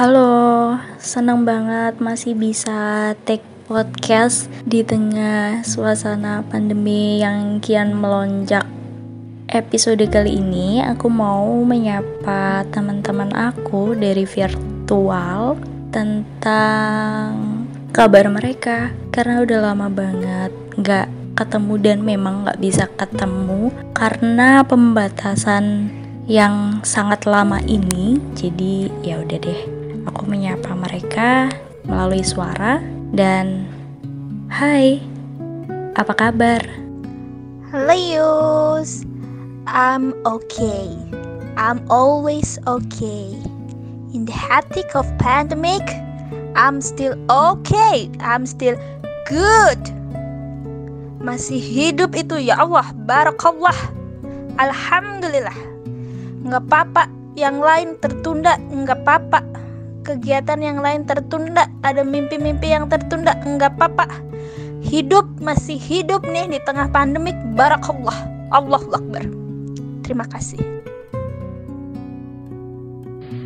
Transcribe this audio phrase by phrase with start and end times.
[0.00, 8.64] Halo, senang banget masih bisa take podcast di tengah suasana pandemi yang kian melonjak.
[9.44, 15.60] Episode kali ini aku mau menyapa teman-teman aku dari virtual
[15.92, 20.48] tentang kabar mereka karena udah lama banget
[20.80, 25.92] nggak ketemu dan memang nggak bisa ketemu karena pembatasan
[26.24, 29.79] yang sangat lama ini jadi ya udah deh
[30.10, 31.46] aku menyapa mereka
[31.86, 32.82] melalui suara
[33.14, 33.62] dan
[34.50, 34.98] hai
[35.94, 36.58] apa kabar?
[37.70, 39.06] Hello Yus.
[39.70, 40.90] I'm okay.
[41.54, 43.38] I'm always okay.
[44.10, 45.86] In the hectic of pandemic
[46.58, 48.10] I'm still okay.
[48.18, 48.74] I'm still
[49.30, 49.78] good.
[51.22, 52.90] Masih hidup itu ya Allah.
[53.06, 53.78] Barakallah.
[54.58, 55.54] Alhamdulillah.
[56.42, 57.06] Nggak apa-apa.
[57.38, 59.60] Yang lain tertunda nggak apa-apa
[60.10, 64.10] kegiatan yang lain tertunda ada mimpi-mimpi yang tertunda nggak apa-apa.
[64.82, 68.26] Hidup masih hidup nih di tengah pandemik barakallah.
[68.50, 69.22] Allah Akbar.
[70.02, 70.58] Terima kasih.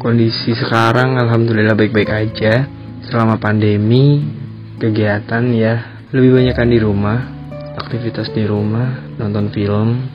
[0.00, 2.64] Kondisi sekarang alhamdulillah baik-baik aja.
[3.04, 4.24] Selama pandemi
[4.80, 7.18] kegiatan ya lebih banyak kan di rumah.
[7.74, 10.08] Aktivitas di rumah nonton film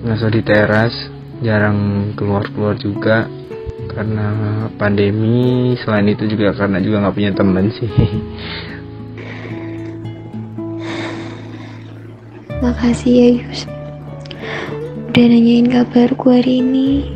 [0.00, 0.96] ngaso di teras
[1.44, 3.28] jarang keluar-keluar juga
[3.94, 4.26] karena
[4.78, 7.86] pandemi selain itu juga karena juga nggak punya temen sih.
[12.62, 13.66] Makasih ya Yus.
[15.10, 17.10] Udah nanyain kabarku hari ini.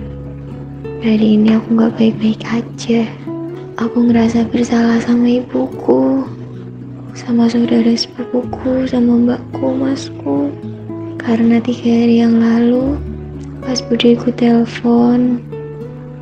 [1.05, 3.05] Hari ini aku nggak baik-baik aja.
[3.79, 6.25] Aku ngerasa bersalah sama ibuku
[7.15, 10.51] sama saudara sepupuku sama mbakku masku.
[11.21, 12.99] Karena tiga hari yang lalu
[13.65, 15.41] Pas budeku telepon,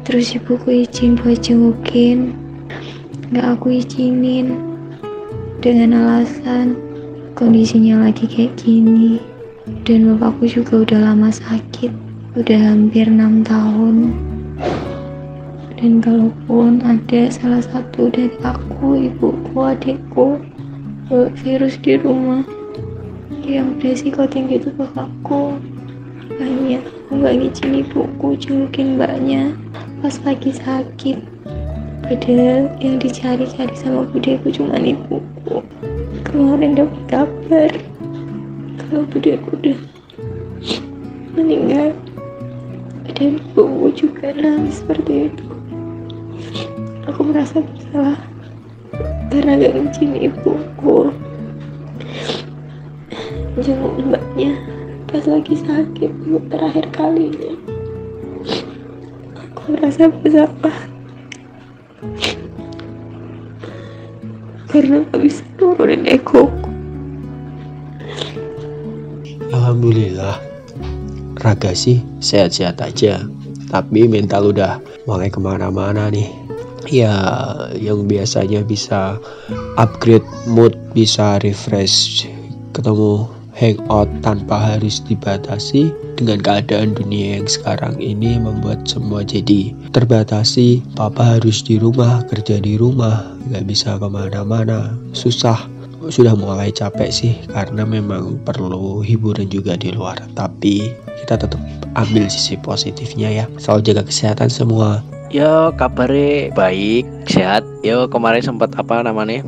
[0.03, 2.35] terus ibuku izin buat jengukin,
[3.31, 4.59] gak aku izinin.
[5.63, 6.75] Dengan alasan
[7.39, 9.23] kondisinya lagi kayak gini.
[9.87, 11.95] Dan bapakku juga udah lama sakit,
[12.35, 14.11] udah hampir enam tahun.
[15.79, 20.43] Dan kalaupun ada salah satu dari aku, ibuku, adikku,
[21.43, 22.43] virus di rumah,
[23.47, 25.63] yang beresiko tinggi itu bapakku.
[26.27, 29.55] Makanya aku gak ngizin ibuku jengukin mbaknya
[30.03, 31.23] pas lagi sakit.
[32.03, 35.63] Padahal yang dicari-cari sama budeku cuma ibuku.
[36.27, 37.71] Kemarin dapat kabar
[38.83, 39.79] kalau budeku udah
[41.39, 41.95] meninggal.
[43.15, 45.47] Dan ibuku juga nangis seperti itu.
[47.07, 48.19] Aku merasa bersalah
[49.31, 51.15] karena gak ngizin ibuku.
[53.63, 54.59] Jenguk mbaknya
[55.07, 57.72] pas lagi sakit untuk terakhir kalinya
[59.71, 60.77] merasa bersalah.
[64.73, 66.49] Karena gak bisa nurunin ego
[69.53, 70.41] Alhamdulillah.
[71.45, 73.21] Raga sih sehat-sehat aja.
[73.69, 76.29] Tapi mental udah mulai ke mana-mana nih.
[76.89, 77.13] Ya
[77.77, 79.21] yang biasanya bisa
[79.77, 82.27] upgrade mood bisa refresh
[82.73, 83.29] ketemu
[83.63, 90.83] hangout tanpa harus dibatasi dengan keadaan dunia yang sekarang ini membuat semua jadi terbatasi.
[90.99, 94.99] Papa harus di rumah kerja di rumah nggak bisa ke mana-mana.
[95.15, 95.71] Susah.
[96.11, 100.19] Sudah mulai capek sih karena memang perlu hiburan juga di luar.
[100.35, 100.91] Tapi
[101.23, 101.63] kita tetap
[101.95, 103.45] ambil sisi positifnya ya.
[103.63, 104.99] Selalu jaga kesehatan semua.
[105.31, 107.63] Yo kabarnya baik sehat.
[107.87, 109.47] Yo kemarin sempat apa namanya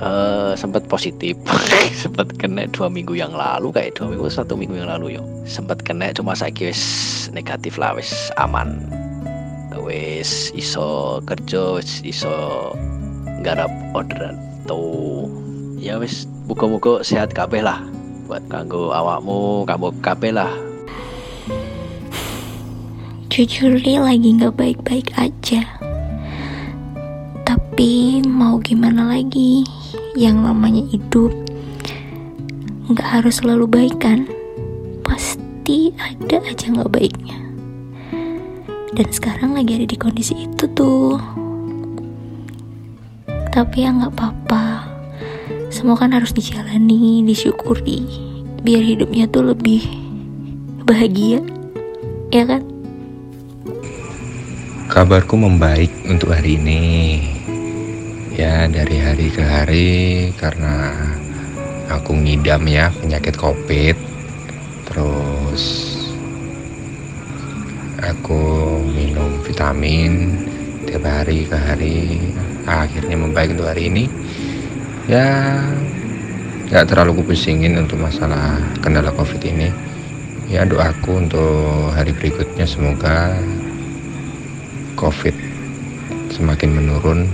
[0.00, 1.38] uh, sempat positif.
[2.02, 5.22] Sempat kena dua minggu yang lalu kayak dua minggu satu minggu yang lalu yo.
[5.46, 6.82] Sempat kena cuma saya wis
[7.30, 8.82] negatif lah wis aman.
[9.74, 12.72] Wis iso kerja wis iso
[13.44, 14.40] garap orderan.
[14.64, 15.28] Tuh.
[15.78, 17.84] Ya wis muka-muka sehat kabeh lah.
[18.24, 20.50] Buat kanggo awakmu kamu kabeh lah.
[23.28, 25.83] Jujur lagi nggak baik-baik aja
[27.74, 29.66] tapi mau gimana lagi?
[30.14, 31.34] Yang namanya hidup
[32.86, 34.30] nggak harus selalu baik kan?
[35.02, 37.34] Pasti ada aja nggak baiknya.
[38.94, 41.18] Dan sekarang lagi ada di kondisi itu tuh.
[43.50, 44.86] Tapi ya nggak apa-apa.
[45.74, 48.06] Semua kan harus dijalani disyukuri.
[48.62, 49.82] Biar hidupnya tuh lebih
[50.86, 51.42] bahagia.
[52.30, 52.62] Ya kan?
[54.94, 56.78] Kabarku membaik untuk hari ini
[58.34, 59.90] ya dari hari ke hari
[60.34, 60.90] karena
[61.86, 63.94] aku ngidam ya penyakit covid.
[64.90, 65.64] Terus
[68.02, 68.42] aku
[68.90, 70.34] minum vitamin
[70.84, 71.98] D3 setiap hari ke hari.
[72.70, 74.06] Akhirnya membaik untuk hari ini.
[75.10, 75.58] Ya
[76.70, 79.74] nggak terlalu kupusingin untuk masalah kendala covid ini.
[80.46, 83.34] Ya doaku untuk hari berikutnya semoga
[84.94, 85.34] covid
[86.30, 87.26] semakin menurun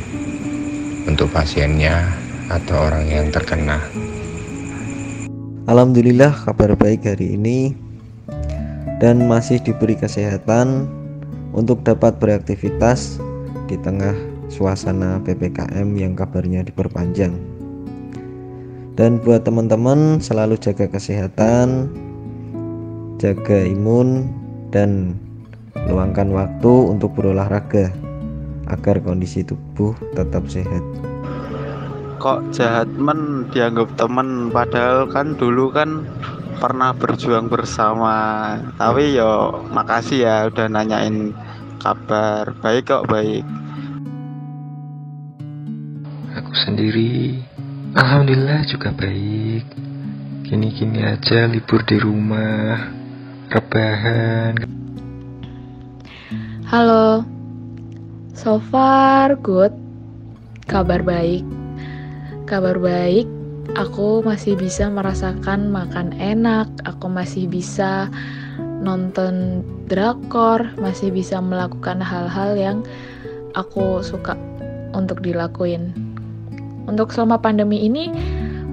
[1.11, 2.07] untuk pasiennya
[2.47, 3.83] atau orang yang terkena.
[5.67, 7.75] Alhamdulillah kabar baik hari ini.
[9.01, 10.85] Dan masih diberi kesehatan
[11.57, 13.17] untuk dapat beraktivitas
[13.65, 14.13] di tengah
[14.53, 17.33] suasana PPKM yang kabarnya diperpanjang.
[19.01, 21.89] Dan buat teman-teman selalu jaga kesehatan,
[23.17, 24.29] jaga imun
[24.69, 25.17] dan
[25.89, 27.89] luangkan waktu untuk berolahraga
[28.69, 30.85] agar kondisi tubuh tetap sehat.
[32.21, 33.49] Kok jahat men?
[33.49, 34.53] Dianggap temen.
[34.53, 36.05] Padahal kan dulu kan
[36.61, 38.59] pernah berjuang bersama.
[38.77, 41.33] Tapi yo makasih ya udah nanyain
[41.81, 42.53] kabar.
[42.61, 43.47] Baik kok baik.
[46.31, 47.41] Aku sendiri
[47.91, 49.67] Alhamdulillah juga baik.
[50.47, 52.87] Gini-gini aja libur di rumah
[53.51, 54.55] Rebahan.
[56.71, 57.27] Halo,
[58.35, 59.75] so far good,
[60.67, 61.43] kabar baik.
[62.51, 63.31] Kabar baik,
[63.79, 68.11] aku masih bisa merasakan makan enak, aku masih bisa
[68.83, 72.79] nonton drakor, masih bisa melakukan hal-hal yang
[73.55, 74.35] aku suka
[74.99, 75.95] untuk dilakuin.
[76.91, 78.11] Untuk selama pandemi ini,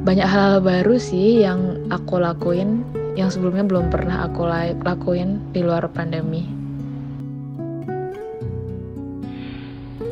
[0.02, 2.82] banyak hal-hal baru sih yang aku lakuin,
[3.14, 4.48] yang sebelumnya belum pernah aku
[4.82, 6.57] lakuin di luar pandemi.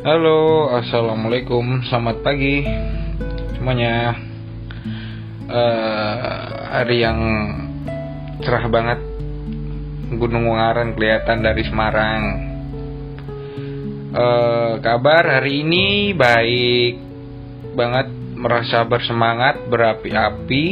[0.06, 2.62] Halo, assalamualaikum, selamat pagi
[3.58, 4.14] semuanya.
[5.50, 6.46] Uh,
[6.78, 7.18] hari yang
[8.38, 9.02] cerah banget,
[10.14, 12.22] Gunung Ungaran kelihatan dari Semarang.
[14.14, 17.02] Uh, kabar hari ini baik
[17.74, 18.06] banget,
[18.38, 20.64] merasa bersemangat, berapi-api.